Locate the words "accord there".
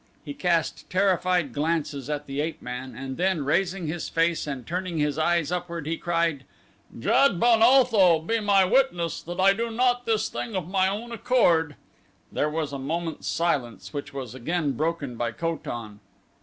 11.11-12.49